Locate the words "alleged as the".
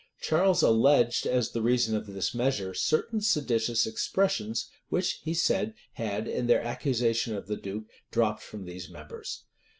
0.63-1.61